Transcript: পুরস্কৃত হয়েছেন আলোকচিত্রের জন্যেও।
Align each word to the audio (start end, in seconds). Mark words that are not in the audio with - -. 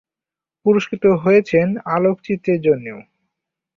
পুরস্কৃত 0.65 1.05
হয়েছেন 1.23 1.67
আলোকচিত্রের 1.87 2.59
জন্যেও। 2.61 2.99